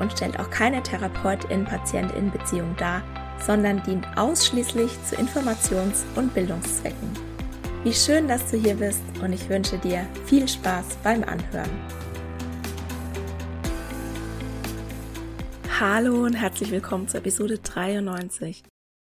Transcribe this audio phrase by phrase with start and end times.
[0.00, 3.02] und stellt auch keine Therapeutin-Patientin-Beziehung dar,
[3.44, 7.10] sondern dient ausschließlich zu Informations- und Bildungszwecken.
[7.84, 11.70] Wie schön, dass du hier bist und ich wünsche dir viel Spaß beim Anhören.
[15.80, 18.62] Hallo und herzlich willkommen zur Episode 93.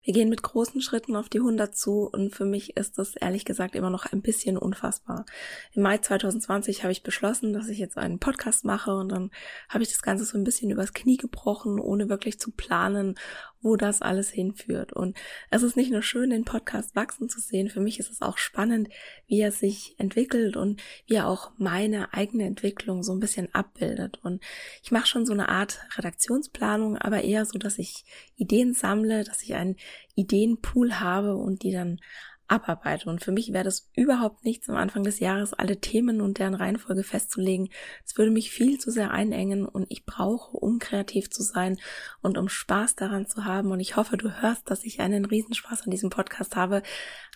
[0.08, 3.44] Wir gehen mit großen Schritten auf die 100 zu und für mich ist das ehrlich
[3.44, 5.26] gesagt immer noch ein bisschen unfassbar.
[5.74, 9.30] Im Mai 2020 habe ich beschlossen, dass ich jetzt einen Podcast mache und dann
[9.68, 13.18] habe ich das Ganze so ein bisschen übers Knie gebrochen, ohne wirklich zu planen
[13.60, 14.92] wo das alles hinführt.
[14.92, 15.16] Und
[15.50, 18.38] es ist nicht nur schön, den Podcast wachsen zu sehen, für mich ist es auch
[18.38, 18.88] spannend,
[19.26, 24.18] wie er sich entwickelt und wie er auch meine eigene Entwicklung so ein bisschen abbildet.
[24.22, 24.42] Und
[24.82, 28.04] ich mache schon so eine Art Redaktionsplanung, aber eher so, dass ich
[28.36, 29.76] Ideen sammle, dass ich einen
[30.14, 32.00] Ideenpool habe und die dann
[32.48, 33.08] abarbeite.
[33.08, 36.54] Und für mich wäre das überhaupt nichts, am Anfang des Jahres alle Themen und deren
[36.54, 37.68] Reihenfolge festzulegen.
[38.04, 41.78] Es würde mich viel zu sehr einengen und ich brauche, um kreativ zu sein
[42.22, 43.70] und um Spaß daran zu haben.
[43.70, 46.82] Und ich hoffe, du hörst, dass ich einen Riesenspaß an diesem Podcast habe,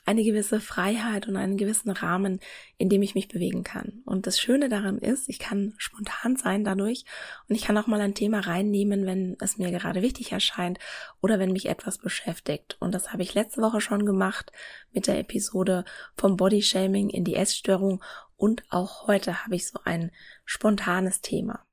[0.04, 2.40] eine gewisse Freiheit und einen gewissen Rahmen,
[2.76, 4.02] in dem ich mich bewegen kann.
[4.04, 7.04] Und das Schöne daran ist, ich kann spontan sein dadurch
[7.48, 10.78] und ich kann auch mal ein Thema reinnehmen, wenn es mir gerade wichtig erscheint
[11.20, 12.76] oder wenn mich etwas beschäftigt.
[12.80, 14.50] Und das habe ich letzte Woche schon gemacht
[14.92, 15.84] mit der Episode
[16.16, 18.02] vom Bodyshaming in die Essstörung
[18.36, 20.10] und auch heute habe ich so ein
[20.44, 21.64] spontanes Thema.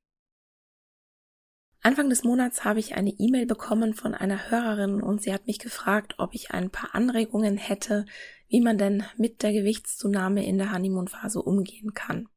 [1.89, 5.57] Anfang des Monats habe ich eine E-Mail bekommen von einer Hörerin und sie hat mich
[5.57, 8.05] gefragt, ob ich ein paar Anregungen hätte,
[8.47, 12.29] wie man denn mit der Gewichtszunahme in der Honeymoon-Phase umgehen kann.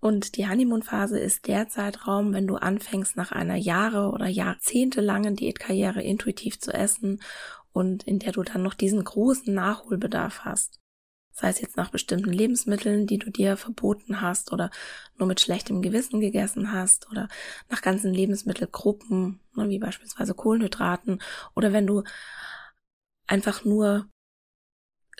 [0.00, 6.02] Und die Honeymoon-Phase ist der Zeitraum, wenn du anfängst, nach einer Jahre- oder jahrzehntelangen Diätkarriere
[6.02, 7.22] intuitiv zu essen
[7.72, 10.80] und in der du dann noch diesen großen Nachholbedarf hast
[11.34, 14.70] sei es jetzt nach bestimmten Lebensmitteln, die du dir verboten hast oder
[15.18, 17.28] nur mit schlechtem Gewissen gegessen hast oder
[17.68, 21.20] nach ganzen Lebensmittelgruppen, ne, wie beispielsweise Kohlenhydraten
[21.54, 22.04] oder wenn du
[23.26, 24.08] einfach nur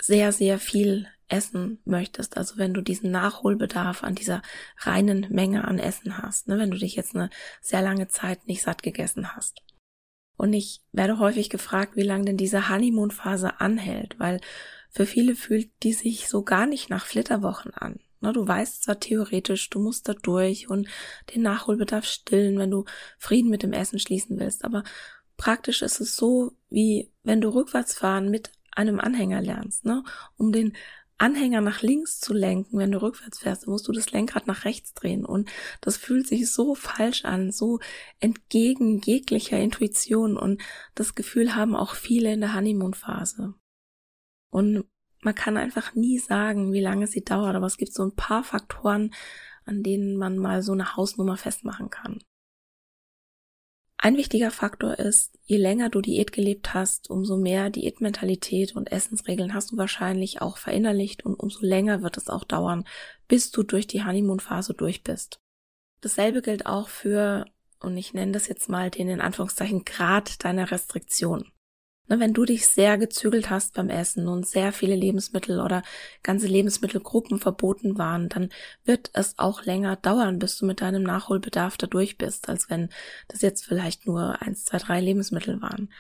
[0.01, 4.43] sehr, sehr viel essen möchtest, also wenn du diesen Nachholbedarf an dieser
[4.79, 7.29] reinen Menge an Essen hast, ne, wenn du dich jetzt eine
[7.61, 9.63] sehr lange Zeit nicht satt gegessen hast.
[10.37, 14.41] Und ich werde häufig gefragt, wie lange denn diese Honeymoon-Phase anhält, weil
[14.95, 17.99] für viele fühlt die sich so gar nicht nach Flitterwochen an.
[18.21, 20.89] Du weißt zwar theoretisch, du musst da durch und
[21.35, 22.85] den Nachholbedarf stillen, wenn du
[23.19, 24.83] Frieden mit dem Essen schließen willst, aber
[25.37, 30.05] praktisch ist es so, wie wenn du Rückwärtsfahren mit einem Anhänger lernst, ne?
[30.37, 30.75] Um den
[31.19, 34.95] Anhänger nach links zu lenken, wenn du rückwärts fährst, musst du das Lenkrad nach rechts
[34.95, 35.25] drehen.
[35.25, 35.49] Und
[35.81, 37.79] das fühlt sich so falsch an, so
[38.19, 40.37] entgegen jeglicher Intuition.
[40.37, 40.61] Und
[40.95, 43.55] das Gefühl haben auch viele in der Honeymoon-Phase.
[44.55, 44.85] Und
[45.21, 48.45] man kann einfach nie sagen, wie lange sie dauert, aber es gibt so ein paar
[48.45, 49.13] Faktoren,
[49.65, 52.23] an denen man mal so eine Hausnummer festmachen kann.
[53.97, 59.55] Ein wichtiger Faktor ist, je länger du Diät gelebt hast, umso mehr Diätmentalität und Essensregeln
[59.55, 62.85] hast du wahrscheinlich auch verinnerlicht und umso länger wird es auch dauern,
[63.27, 65.41] bis du durch die Honeymoon-Phase durch bist.
[66.01, 67.45] Dasselbe gilt auch für,
[67.81, 71.51] und ich nenne das jetzt mal den in Anführungszeichen Grad deiner Restriktion.
[72.07, 75.83] Ne, wenn du dich sehr gezügelt hast beim Essen und sehr viele Lebensmittel oder
[76.23, 78.51] ganze Lebensmittelgruppen verboten waren, dann
[78.85, 82.91] wird es auch länger dauern, bis du mit deinem Nachholbedarf da durch bist, als wenn
[83.29, 85.91] das jetzt vielleicht nur eins, zwei, drei Lebensmittel waren.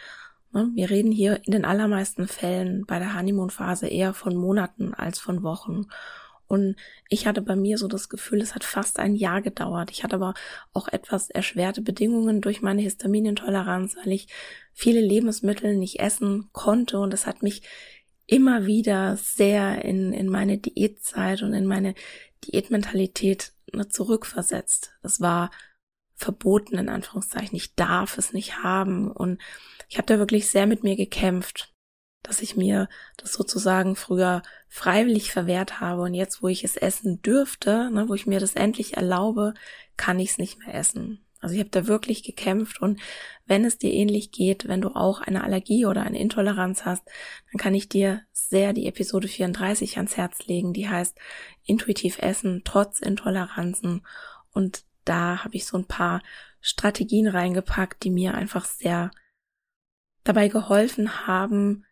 [0.52, 5.18] Ne, wir reden hier in den allermeisten Fällen bei der Honeymoon-Phase eher von Monaten als
[5.18, 5.86] von Wochen.
[6.46, 6.76] Und
[7.08, 9.90] ich hatte bei mir so das Gefühl, es hat fast ein Jahr gedauert.
[9.90, 10.34] Ich hatte aber
[10.72, 14.28] auch etwas erschwerte Bedingungen durch meine Histaminintoleranz, weil ich
[14.72, 17.62] viele Lebensmittel nicht essen konnte und das hat mich
[18.26, 21.94] immer wieder sehr in, in meine Diätzeit und in meine
[22.44, 24.94] Diätmentalität ne, zurückversetzt.
[25.02, 25.50] Das war
[26.14, 27.56] verboten in Anführungszeichen.
[27.56, 29.40] Ich darf es nicht haben und
[29.88, 31.73] ich habe da wirklich sehr mit mir gekämpft,
[32.24, 36.02] dass ich mir das sozusagen früher freiwillig verwehrt habe.
[36.02, 39.54] Und jetzt, wo ich es essen dürfte, ne, wo ich mir das endlich erlaube,
[39.96, 41.24] kann ich es nicht mehr essen.
[41.44, 42.80] Also ich habe da wirklich gekämpft.
[42.80, 42.98] Und
[43.46, 47.06] wenn es dir ähnlich geht, wenn du auch eine Allergie oder eine Intoleranz hast,
[47.52, 51.16] dann kann ich dir sehr die Episode 34 ans Herz legen, die heißt
[51.66, 54.06] Intuitiv Essen trotz Intoleranzen.
[54.52, 56.22] Und da habe ich so ein paar
[56.62, 59.10] Strategien reingepackt, die mir einfach sehr
[60.24, 61.84] dabei geholfen haben,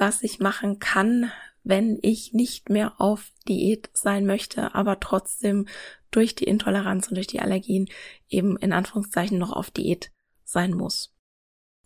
[0.00, 1.30] was ich machen kann,
[1.62, 5.66] wenn ich nicht mehr auf Diät sein möchte, aber trotzdem
[6.10, 7.86] durch die Intoleranz und durch die Allergien
[8.28, 10.10] eben in Anführungszeichen noch auf Diät
[10.42, 11.14] sein muss.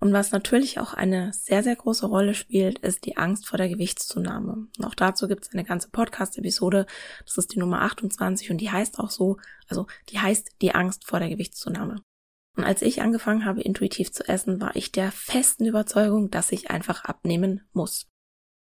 [0.01, 3.69] Und was natürlich auch eine sehr, sehr große Rolle spielt, ist die Angst vor der
[3.69, 4.69] Gewichtszunahme.
[4.77, 6.87] Und auch dazu gibt es eine ganze Podcast-Episode.
[7.25, 9.39] Das ist die Nummer 28 und die heißt auch so,
[9.69, 12.03] also die heißt die Angst vor der Gewichtszunahme.
[12.57, 16.71] Und als ich angefangen habe, intuitiv zu essen, war ich der festen Überzeugung, dass ich
[16.71, 18.09] einfach abnehmen muss.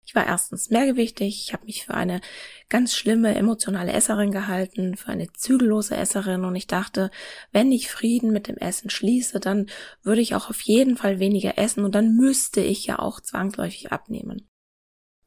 [0.06, 2.20] Ich war erstens mehrgewichtig, ich habe mich für eine
[2.68, 7.10] ganz schlimme emotionale Esserin gehalten, für eine zügellose Esserin und ich dachte,
[7.52, 9.70] wenn ich Frieden mit dem Essen schließe, dann
[10.02, 13.92] würde ich auch auf jeden Fall weniger essen und dann müsste ich ja auch zwangsläufig
[13.92, 14.46] abnehmen.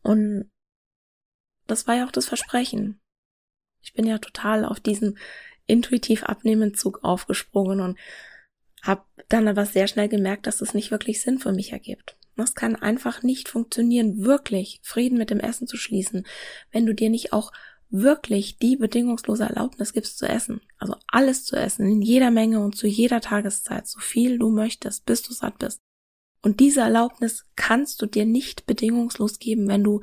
[0.03, 0.51] Und
[1.65, 2.99] das war ja auch das Versprechen.
[3.81, 5.17] Ich bin ja total auf diesen
[5.65, 7.97] intuitiv abnehmen Zug aufgesprungen und
[8.81, 12.17] habe dann aber sehr schnell gemerkt, dass es nicht wirklich Sinn für mich ergibt.
[12.35, 16.25] Das kann einfach nicht funktionieren, wirklich Frieden mit dem Essen zu schließen,
[16.71, 17.51] wenn du dir nicht auch
[17.89, 20.61] wirklich die bedingungslose Erlaubnis gibst zu essen.
[20.77, 25.05] Also alles zu essen, in jeder Menge und zu jeder Tageszeit, so viel du möchtest,
[25.05, 25.79] bis du satt bist.
[26.43, 30.01] Und diese Erlaubnis kannst du dir nicht bedingungslos geben, wenn du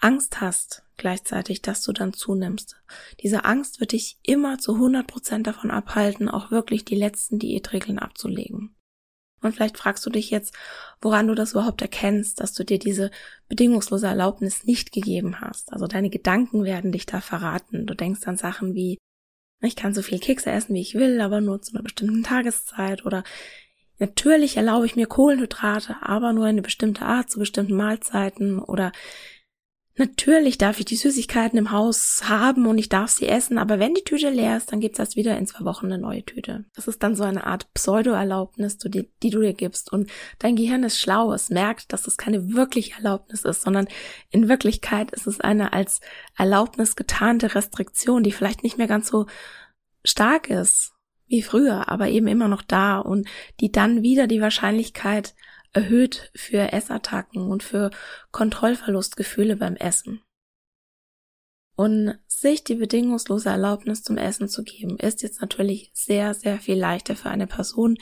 [0.00, 2.76] Angst hast gleichzeitig, dass du dann zunimmst.
[3.20, 7.98] Diese Angst wird dich immer zu 100 Prozent davon abhalten, auch wirklich die letzten Diätregeln
[7.98, 8.76] abzulegen.
[9.42, 10.54] Und vielleicht fragst du dich jetzt,
[11.00, 13.10] woran du das überhaupt erkennst, dass du dir diese
[13.48, 15.72] bedingungslose Erlaubnis nicht gegeben hast.
[15.72, 17.86] Also deine Gedanken werden dich da verraten.
[17.86, 18.98] Du denkst an Sachen wie,
[19.62, 23.04] ich kann so viel Kekse essen, wie ich will, aber nur zu einer bestimmten Tageszeit
[23.06, 23.24] oder
[23.98, 28.92] natürlich erlaube ich mir Kohlenhydrate, aber nur eine bestimmte Art zu bestimmten Mahlzeiten oder
[29.96, 33.92] Natürlich darf ich die Süßigkeiten im Haus haben und ich darf sie essen, aber wenn
[33.92, 36.64] die Tüte leer ist, dann gibt's erst wieder in zwei Wochen eine neue Tüte.
[36.74, 39.92] Das ist dann so eine Art Pseudo-Erlaubnis, die, die du dir gibst.
[39.92, 43.88] Und dein Gehirn ist schlau, es merkt, dass es keine wirkliche Erlaubnis ist, sondern
[44.30, 46.00] in Wirklichkeit ist es eine als
[46.36, 49.26] Erlaubnis getarnte Restriktion, die vielleicht nicht mehr ganz so
[50.04, 50.92] stark ist
[51.26, 53.28] wie früher, aber eben immer noch da und
[53.60, 55.34] die dann wieder die Wahrscheinlichkeit
[55.72, 57.90] erhöht für Essattacken und für
[58.32, 60.22] Kontrollverlustgefühle beim Essen.
[61.76, 66.78] Und sich die bedingungslose Erlaubnis zum Essen zu geben, ist jetzt natürlich sehr, sehr viel
[66.78, 67.96] leichter für eine Person,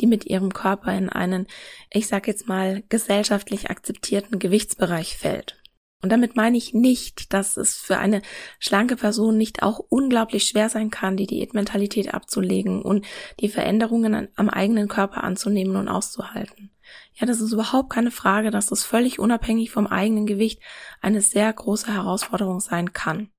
[0.00, 1.48] die mit ihrem Körper in einen,
[1.90, 5.60] ich sag jetzt mal, gesellschaftlich akzeptierten Gewichtsbereich fällt.
[6.00, 8.20] Und damit meine ich nicht, dass es für eine
[8.58, 13.06] schlanke Person nicht auch unglaublich schwer sein kann, die Diätmentalität abzulegen und
[13.40, 16.73] die Veränderungen am eigenen Körper anzunehmen und auszuhalten.
[17.14, 20.60] Ja, das ist überhaupt keine Frage, dass das völlig unabhängig vom eigenen Gewicht
[21.00, 23.30] eine sehr große Herausforderung sein kann.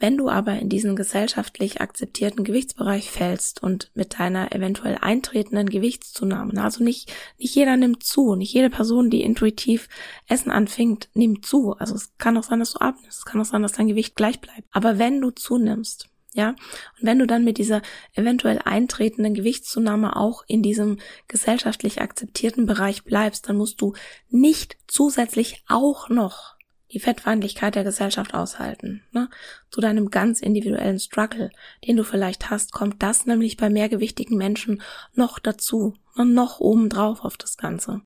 [0.00, 6.62] Wenn du aber in diesen gesellschaftlich akzeptierten Gewichtsbereich fällst und mit deiner eventuell eintretenden Gewichtszunahme,
[6.62, 9.88] also nicht, nicht jeder nimmt zu, nicht jede Person, die intuitiv
[10.28, 11.74] Essen anfängt, nimmt zu.
[11.74, 14.16] Also es kann auch sein, dass du abnimmst, es kann auch sein, dass dein Gewicht
[14.16, 14.68] gleich bleibt.
[14.72, 16.48] Aber wenn du zunimmst, ja.
[16.48, 17.80] Und wenn du dann mit dieser
[18.12, 20.98] eventuell eintretenden Gewichtszunahme auch in diesem
[21.28, 23.94] gesellschaftlich akzeptierten Bereich bleibst, dann musst du
[24.28, 26.56] nicht zusätzlich auch noch
[26.92, 29.04] die Fettfeindlichkeit der Gesellschaft aushalten.
[29.12, 29.30] Ne?
[29.70, 31.50] Zu deinem ganz individuellen Struggle,
[31.86, 36.26] den du vielleicht hast, kommt das nämlich bei mehrgewichtigen Menschen noch dazu, ne?
[36.26, 38.02] noch obendrauf auf das Ganze.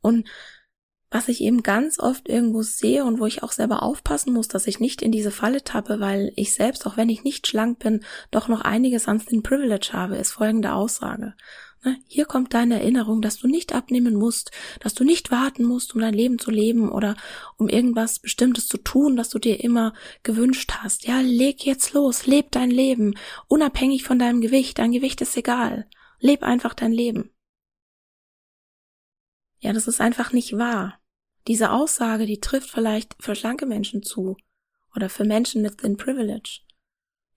[0.00, 0.28] Und
[1.10, 4.66] was ich eben ganz oft irgendwo sehe und wo ich auch selber aufpassen muss, dass
[4.66, 8.04] ich nicht in diese Falle tappe, weil ich selbst, auch wenn ich nicht schlank bin,
[8.30, 11.34] doch noch einiges an Thin Privilege habe, ist folgende Aussage.
[11.84, 14.50] Ne, hier kommt deine Erinnerung, dass du nicht abnehmen musst,
[14.80, 17.16] dass du nicht warten musst, um dein Leben zu leben oder
[17.56, 21.06] um irgendwas Bestimmtes zu tun, das du dir immer gewünscht hast.
[21.06, 23.14] Ja, leg jetzt los, leb dein Leben,
[23.46, 24.78] unabhängig von deinem Gewicht.
[24.78, 25.88] Dein Gewicht ist egal.
[26.18, 27.30] Leb einfach dein Leben.
[29.60, 30.97] Ja, das ist einfach nicht wahr.
[31.48, 34.36] Diese Aussage, die trifft vielleicht für schlanke Menschen zu
[34.94, 36.60] oder für Menschen mit Thin Privilege.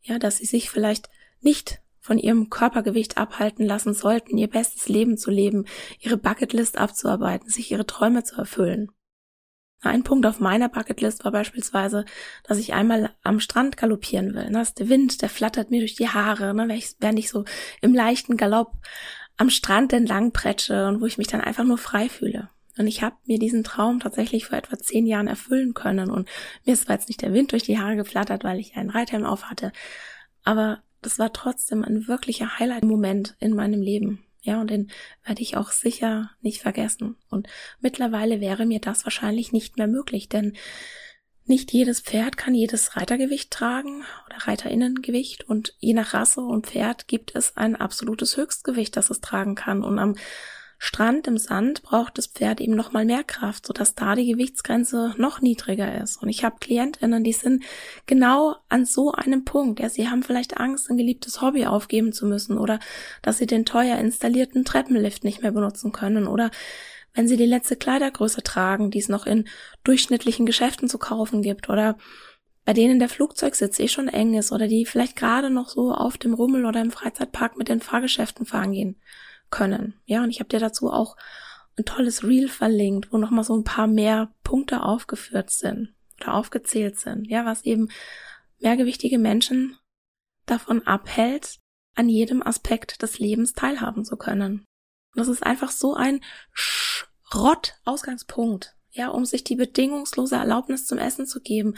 [0.01, 5.17] Ja, dass sie sich vielleicht nicht von ihrem Körpergewicht abhalten lassen sollten, ihr bestes Leben
[5.17, 5.65] zu leben,
[5.99, 8.91] ihre Bucketlist abzuarbeiten, sich ihre Träume zu erfüllen.
[9.79, 12.05] Ein Punkt auf meiner Bucketlist war beispielsweise,
[12.43, 14.49] dass ich einmal am Strand galoppieren will.
[14.49, 14.63] Ne?
[14.77, 16.67] Der Wind, der flattert mir durch die Haare, ne?
[16.99, 17.45] während ich so
[17.81, 18.73] im leichten Galopp
[19.37, 22.49] am Strand entlang pretsche und wo ich mich dann einfach nur frei fühle.
[22.77, 26.09] Und ich habe mir diesen Traum tatsächlich vor etwa zehn Jahren erfüllen können.
[26.09, 26.29] Und
[26.65, 29.25] mir ist zwar jetzt nicht der Wind durch die Haare geflattert, weil ich einen Reithelm
[29.25, 29.71] auf hatte,
[30.43, 34.23] aber das war trotzdem ein wirklicher Highlight-Moment in meinem Leben.
[34.43, 34.89] Ja, und den
[35.23, 37.15] werde ich auch sicher nicht vergessen.
[37.29, 37.47] Und
[37.79, 40.57] mittlerweile wäre mir das wahrscheinlich nicht mehr möglich, denn
[41.45, 47.07] nicht jedes Pferd kann jedes Reitergewicht tragen oder Reiterinnengewicht und je nach Rasse und Pferd
[47.07, 49.83] gibt es ein absolutes Höchstgewicht, das es tragen kann.
[49.83, 50.15] Und am
[50.83, 55.13] Strand im Sand braucht das Pferd eben noch mal mehr Kraft, sodass da die Gewichtsgrenze
[55.15, 56.19] noch niedriger ist.
[56.23, 57.63] Und ich habe Klientinnen, die sind
[58.07, 59.79] genau an so einem Punkt.
[59.79, 62.79] Ja, sie haben vielleicht Angst, ein geliebtes Hobby aufgeben zu müssen oder
[63.21, 66.49] dass sie den teuer installierten Treppenlift nicht mehr benutzen können oder
[67.13, 69.47] wenn sie die letzte Kleidergröße tragen, die es noch in
[69.83, 71.95] durchschnittlichen Geschäften zu kaufen gibt oder
[72.65, 76.17] bei denen der Flugzeugsitz eh schon eng ist oder die vielleicht gerade noch so auf
[76.17, 78.95] dem Rummel oder im Freizeitpark mit den Fahrgeschäften fahren gehen
[79.51, 79.99] können.
[80.05, 81.15] Ja, und ich habe dir dazu auch
[81.77, 86.99] ein tolles Reel verlinkt, wo nochmal so ein paar mehr Punkte aufgeführt sind oder aufgezählt
[86.99, 87.27] sind.
[87.27, 87.89] Ja, was eben
[88.59, 89.77] mehrgewichtige Menschen
[90.45, 91.59] davon abhält,
[91.95, 94.65] an jedem Aspekt des Lebens teilhaben zu können.
[95.13, 96.21] Und das ist einfach so ein
[96.53, 101.75] Schrott-Ausgangspunkt, ja, um sich die bedingungslose Erlaubnis zum Essen zu geben.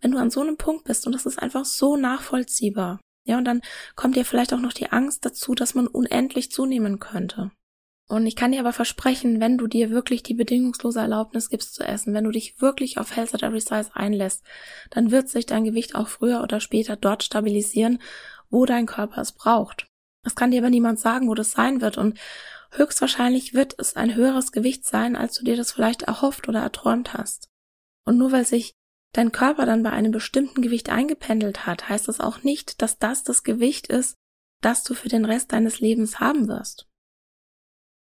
[0.00, 3.44] Wenn du an so einem Punkt bist und das ist einfach so nachvollziehbar, ja, und
[3.44, 3.60] dann
[3.94, 7.50] kommt dir vielleicht auch noch die Angst dazu, dass man unendlich zunehmen könnte.
[8.08, 11.84] Und ich kann dir aber versprechen, wenn du dir wirklich die bedingungslose Erlaubnis gibst zu
[11.84, 14.42] essen, wenn du dich wirklich auf Health at Every Size einlässt,
[14.88, 18.00] dann wird sich dein Gewicht auch früher oder später dort stabilisieren,
[18.48, 19.88] wo dein Körper es braucht.
[20.24, 22.18] Es kann dir aber niemand sagen, wo das sein wird und
[22.70, 27.12] höchstwahrscheinlich wird es ein höheres Gewicht sein, als du dir das vielleicht erhofft oder erträumt
[27.12, 27.50] hast.
[28.06, 28.77] Und nur weil sich
[29.12, 33.24] dein Körper dann bei einem bestimmten Gewicht eingependelt hat, heißt das auch nicht, dass das
[33.24, 34.14] das Gewicht ist,
[34.60, 36.86] das du für den Rest deines Lebens haben wirst.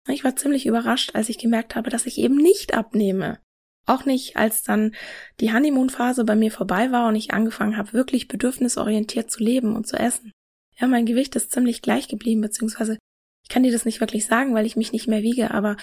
[0.09, 3.38] Ich war ziemlich überrascht, als ich gemerkt habe, dass ich eben nicht abnehme.
[3.87, 4.95] Auch nicht, als dann
[5.40, 9.87] die Honeymoon-Phase bei mir vorbei war und ich angefangen habe, wirklich bedürfnisorientiert zu leben und
[9.87, 10.33] zu essen.
[10.78, 12.99] Ja, mein Gewicht ist ziemlich gleich geblieben, beziehungsweise
[13.42, 15.76] ich kann dir das nicht wirklich sagen, weil ich mich nicht mehr wiege, aber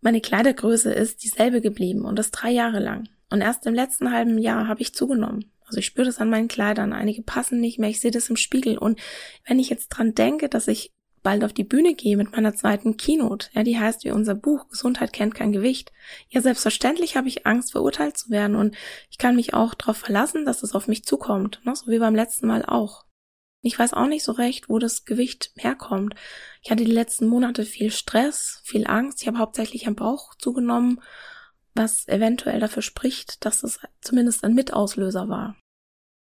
[0.00, 3.08] meine Kleidergröße ist dieselbe geblieben und das drei Jahre lang.
[3.30, 5.50] Und erst im letzten halben Jahr habe ich zugenommen.
[5.66, 6.92] Also ich spüre das an meinen Kleidern.
[6.92, 7.90] Einige passen nicht mehr.
[7.90, 8.78] Ich sehe das im Spiegel.
[8.78, 9.00] Und
[9.46, 10.92] wenn ich jetzt dran denke, dass ich
[11.22, 14.68] bald auf die Bühne gehe mit meiner zweiten Keynote, ja, die heißt wie unser Buch,
[14.68, 15.92] Gesundheit kennt kein Gewicht.
[16.28, 18.54] Ja, selbstverständlich habe ich Angst, verurteilt zu werden.
[18.54, 18.76] Und
[19.10, 21.60] ich kann mich auch darauf verlassen, dass es auf mich zukommt.
[21.64, 21.74] Ne?
[21.74, 23.04] So wie beim letzten Mal auch.
[23.62, 26.14] Ich weiß auch nicht so recht, wo das Gewicht herkommt.
[26.62, 29.20] Ich hatte die letzten Monate viel Stress, viel Angst.
[29.20, 31.00] Ich habe hauptsächlich am Bauch zugenommen
[31.76, 35.56] was eventuell dafür spricht, dass es zumindest ein Mitauslöser war.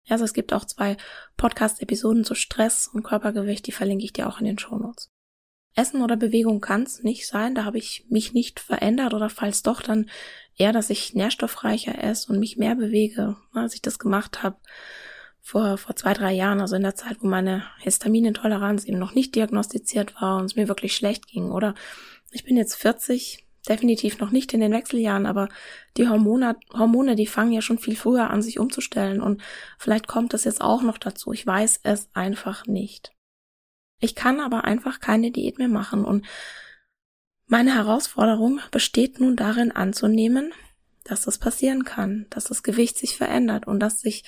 [0.09, 0.97] Also es gibt auch zwei
[1.37, 5.09] Podcast-Episoden zu Stress und Körpergewicht, die verlinke ich dir auch in den Shownotes.
[5.73, 9.63] Essen oder Bewegung kann es nicht sein, da habe ich mich nicht verändert oder falls
[9.63, 10.09] doch, dann
[10.57, 14.57] eher, dass ich nährstoffreicher esse und mich mehr bewege, als ich das gemacht habe
[15.39, 19.35] vor, vor zwei, drei Jahren, also in der Zeit, wo meine Histaminintoleranz eben noch nicht
[19.35, 21.51] diagnostiziert war und es mir wirklich schlecht ging.
[21.51, 21.73] Oder
[22.31, 25.49] ich bin jetzt 40, definitiv noch nicht in den Wechseljahren, aber
[25.97, 29.41] die Hormone, Hormone, die fangen ja schon viel früher an, sich umzustellen und
[29.77, 31.31] vielleicht kommt das jetzt auch noch dazu.
[31.31, 33.11] Ich weiß es einfach nicht.
[33.99, 36.25] Ich kann aber einfach keine Diät mehr machen und
[37.45, 40.53] meine Herausforderung besteht nun darin anzunehmen,
[41.03, 44.23] dass das passieren kann, dass das Gewicht sich verändert und dass sich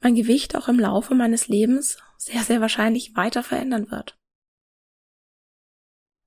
[0.00, 4.16] mein Gewicht auch im Laufe meines Lebens sehr, sehr wahrscheinlich weiter verändern wird.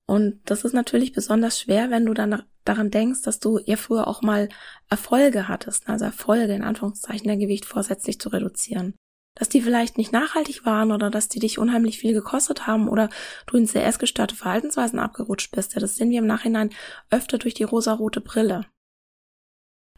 [0.08, 4.08] Und das ist natürlich besonders schwer, wenn du dann daran denkst, dass du ja früher
[4.08, 4.48] auch mal
[4.88, 8.94] Erfolge hattest, also Erfolge in Anführungszeichen der Gewicht vorsätzlich zu reduzieren.
[9.34, 13.10] Dass die vielleicht nicht nachhaltig waren oder dass die dich unheimlich viel gekostet haben oder
[13.46, 15.74] du in CS gestörte Verhaltensweisen abgerutscht bist.
[15.74, 16.70] Ja, das sehen wir im Nachhinein
[17.10, 18.64] öfter durch die rosarote Brille.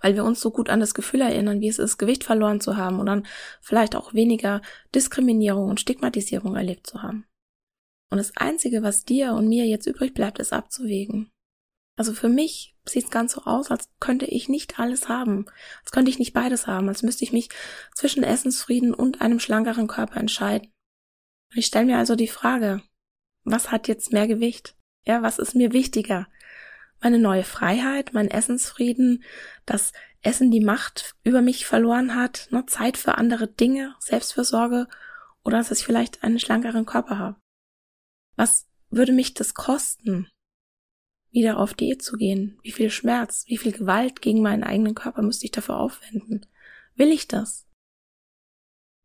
[0.01, 2.77] Weil wir uns so gut an das Gefühl erinnern, wie es ist, Gewicht verloren zu
[2.77, 3.29] haben und dann
[3.61, 4.61] vielleicht auch weniger
[4.93, 7.27] Diskriminierung und Stigmatisierung erlebt zu haben.
[8.11, 11.31] Und das Einzige, was dir und mir jetzt übrig bleibt, ist abzuwägen.
[11.97, 15.47] Also für mich sieht es ganz so aus, als könnte ich nicht alles haben.
[15.83, 16.89] Als könnte ich nicht beides haben.
[16.89, 17.51] Als müsste ich mich
[17.95, 20.73] zwischen Essensfrieden und einem schlankeren Körper entscheiden.
[21.55, 22.83] Ich stelle mir also die Frage,
[23.45, 24.77] was hat jetzt mehr Gewicht?
[25.05, 26.27] Ja, was ist mir wichtiger?
[27.01, 29.25] Meine neue Freiheit, mein Essensfrieden,
[29.67, 34.87] das Essen die Macht über mich verloren hat, ne, Zeit für andere Dinge, Selbstfürsorge
[35.43, 37.40] oder dass ich vielleicht einen schlankeren Körper habe.
[38.41, 40.27] Was würde mich das kosten?
[41.31, 42.59] wieder auf Diät zu gehen?
[42.63, 46.47] Wie viel Schmerz, wie viel Gewalt gegen meinen eigenen Körper müsste ich dafür aufwenden?
[46.95, 47.67] Will ich das?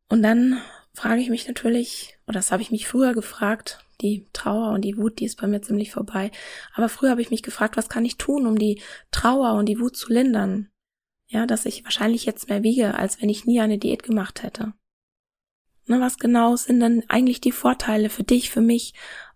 [0.08, 0.62] Und dann
[0.94, 4.96] frage ich mich natürlich, oder das habe ich mich früher gefragt, die Trauer und die
[4.96, 6.32] Wut, die ist bei mir ziemlich vorbei.
[6.74, 9.82] Aber früher habe ich mich gefragt, was kann ich tun, um die Trauer und die
[9.82, 10.70] Wut zu lindern?
[11.28, 14.74] Ja, dass ich wahrscheinlich jetzt mehr wiege, als wenn ich nie eine Diät gemacht hätte.
[15.88, 18.94] Na, was genau sind denn eigentlich die Vorteile für dich, für mich,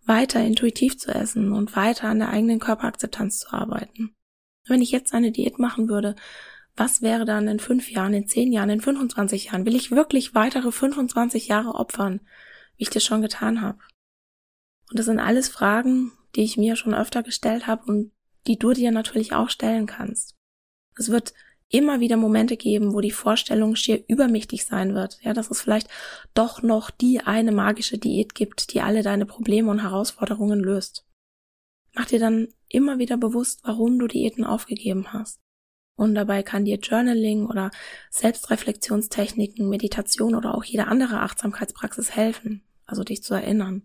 [0.09, 4.15] weiter intuitiv zu essen und weiter an der eigenen Körperakzeptanz zu arbeiten?
[4.67, 6.15] Wenn ich jetzt eine Diät machen würde,
[6.75, 9.65] was wäre dann in fünf Jahren, in zehn Jahren, in 25 Jahren?
[9.65, 12.21] Will ich wirklich weitere 25 Jahre opfern,
[12.75, 13.79] wie ich das schon getan habe?
[14.89, 18.11] Und das sind alles Fragen, die ich mir schon öfter gestellt habe und
[18.47, 20.35] die du dir natürlich auch stellen kannst.
[20.97, 21.33] Es wird
[21.69, 25.19] immer wieder Momente geben, wo die Vorstellung schier übermächtig sein wird.
[25.21, 25.87] Ja, dass es vielleicht
[26.33, 31.05] doch noch die eine magische Diät gibt, die alle deine Probleme und Herausforderungen löst.
[31.93, 35.39] Mach dir dann immer wieder bewusst, warum du Diäten aufgegeben hast.
[35.95, 37.71] Und dabei kann dir Journaling oder
[38.09, 43.83] Selbstreflexionstechniken, Meditation oder auch jede andere Achtsamkeitspraxis helfen, also dich zu erinnern.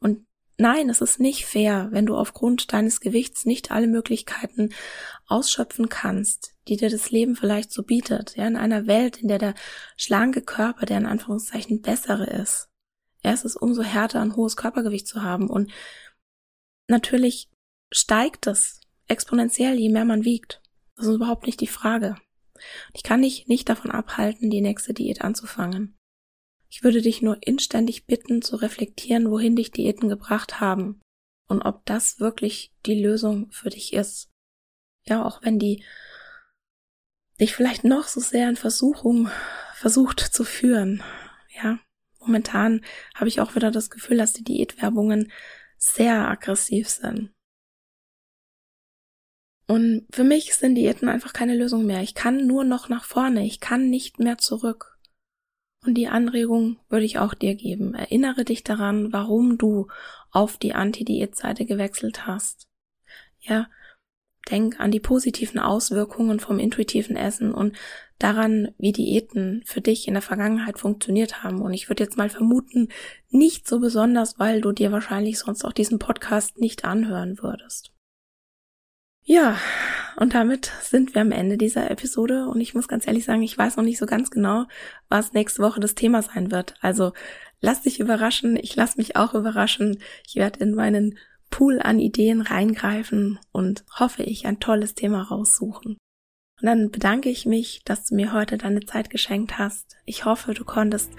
[0.00, 4.72] Und Nein, es ist nicht fair, wenn du aufgrund deines Gewichts nicht alle Möglichkeiten
[5.26, 9.38] ausschöpfen kannst, die dir das Leben vielleicht so bietet, ja, in einer Welt, in der
[9.38, 9.54] der
[9.96, 12.68] schlanke Körper, der in Anführungszeichen bessere ist.
[13.24, 15.72] Ja, es ist umso härter, ein hohes Körpergewicht zu haben und
[16.88, 17.50] natürlich
[17.92, 20.62] steigt es exponentiell, je mehr man wiegt.
[20.94, 22.16] Das ist überhaupt nicht die Frage.
[22.92, 25.96] Ich kann dich nicht davon abhalten, die nächste Diät anzufangen.
[26.74, 31.00] Ich würde dich nur inständig bitten, zu reflektieren, wohin dich Diäten gebracht haben
[31.46, 34.28] und ob das wirklich die Lösung für dich ist.
[35.04, 35.84] Ja, auch wenn die
[37.38, 39.30] dich vielleicht noch so sehr in Versuchung
[39.76, 41.00] versucht zu führen.
[41.62, 41.78] Ja,
[42.18, 45.30] momentan habe ich auch wieder das Gefühl, dass die Diätwerbungen
[45.76, 47.32] sehr aggressiv sind.
[49.68, 52.02] Und für mich sind Diäten einfach keine Lösung mehr.
[52.02, 53.46] Ich kann nur noch nach vorne.
[53.46, 54.93] Ich kann nicht mehr zurück.
[55.84, 57.94] Und die Anregung würde ich auch dir geben.
[57.94, 59.88] Erinnere dich daran, warum du
[60.30, 62.68] auf die Anti-Diät-Seite gewechselt hast.
[63.40, 63.68] Ja,
[64.50, 67.76] denk an die positiven Auswirkungen vom intuitiven Essen und
[68.18, 71.62] daran, wie Diäten für dich in der Vergangenheit funktioniert haben.
[71.62, 72.88] Und ich würde jetzt mal vermuten,
[73.30, 77.93] nicht so besonders, weil du dir wahrscheinlich sonst auch diesen Podcast nicht anhören würdest.
[79.26, 79.56] Ja,
[80.16, 83.56] und damit sind wir am Ende dieser Episode und ich muss ganz ehrlich sagen, ich
[83.56, 84.66] weiß noch nicht so ganz genau,
[85.08, 86.74] was nächste Woche das Thema sein wird.
[86.82, 87.12] Also
[87.60, 89.98] lass dich überraschen, ich lass mich auch überraschen.
[90.26, 91.16] Ich werde in meinen
[91.48, 95.96] Pool an Ideen reingreifen und hoffe ich ein tolles Thema raussuchen.
[96.60, 99.96] Und dann bedanke ich mich, dass du mir heute deine Zeit geschenkt hast.
[100.04, 101.10] Ich hoffe, du konntest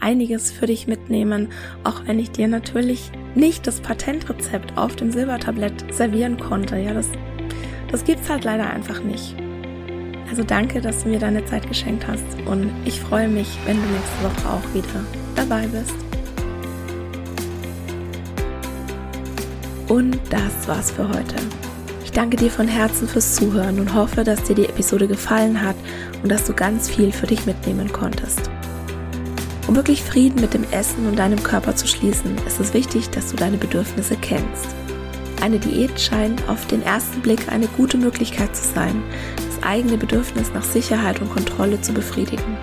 [0.00, 1.50] einiges für dich mitnehmen,
[1.82, 6.76] auch wenn ich dir natürlich nicht das Patentrezept auf dem Silbertablett servieren konnte.
[6.76, 7.08] Ja, das
[7.94, 9.36] das gibt's halt leider einfach nicht.
[10.28, 13.86] Also danke, dass du mir deine Zeit geschenkt hast und ich freue mich, wenn du
[13.86, 15.04] nächste Woche auch wieder
[15.36, 15.94] dabei bist.
[19.86, 21.36] Und das war's für heute.
[22.02, 25.76] Ich danke dir von Herzen fürs Zuhören und hoffe, dass dir die Episode gefallen hat
[26.24, 28.50] und dass du ganz viel für dich mitnehmen konntest.
[29.68, 33.30] Um wirklich Frieden mit dem Essen und deinem Körper zu schließen, ist es wichtig, dass
[33.30, 34.74] du deine Bedürfnisse kennst.
[35.44, 39.02] Eine Diät scheint auf den ersten Blick eine gute Möglichkeit zu sein,
[39.36, 42.56] das eigene Bedürfnis nach Sicherheit und Kontrolle zu befriedigen.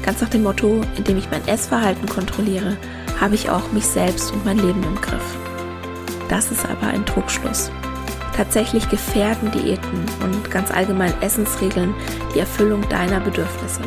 [0.00, 2.76] Ganz nach dem Motto, indem ich mein Essverhalten kontrolliere,
[3.20, 5.24] habe ich auch mich selbst und mein Leben im Griff.
[6.28, 7.72] Das ist aber ein Trugschluss.
[8.36, 11.96] Tatsächlich gefährden Diäten und ganz allgemein Essensregeln
[12.32, 13.80] die Erfüllung deiner Bedürfnisse.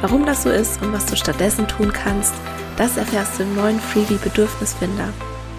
[0.00, 2.34] Warum das so ist und was du stattdessen tun kannst,
[2.76, 5.10] das erfährst du im neuen Freebie Bedürfnisfinder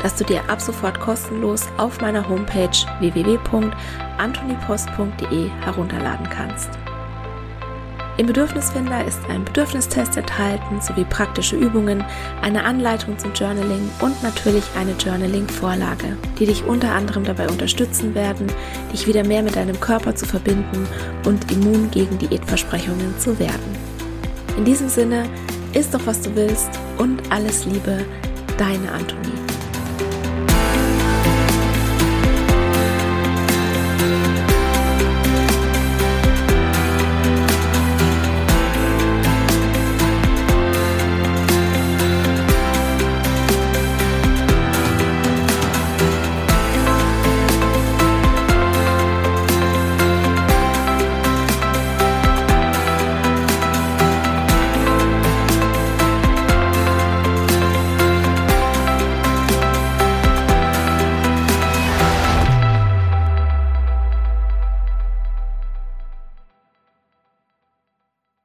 [0.05, 6.69] das du dir ab sofort kostenlos auf meiner Homepage www.antonipost.de herunterladen kannst.
[8.17, 12.05] Im Bedürfnisfinder ist ein Bedürfnistest enthalten sowie praktische Übungen,
[12.43, 18.45] eine Anleitung zum Journaling und natürlich eine Journaling-Vorlage, die dich unter anderem dabei unterstützen werden,
[18.93, 20.87] dich wieder mehr mit deinem Körper zu verbinden
[21.25, 23.75] und immun gegen Diätversprechungen zu werden.
[24.55, 25.27] In diesem Sinne,
[25.73, 28.05] isst doch was du willst und alles Liebe,
[28.59, 29.54] deine Antonie.